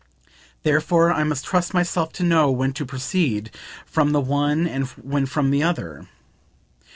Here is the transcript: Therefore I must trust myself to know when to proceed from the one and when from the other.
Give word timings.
Therefore 0.63 1.13
I 1.13 1.23
must 1.23 1.45
trust 1.45 1.75
myself 1.75 2.11
to 2.13 2.23
know 2.23 2.49
when 2.49 2.73
to 2.73 2.87
proceed 2.87 3.51
from 3.85 4.13
the 4.13 4.19
one 4.19 4.65
and 4.65 4.87
when 4.87 5.27
from 5.27 5.51
the 5.51 5.61
other. 5.61 6.07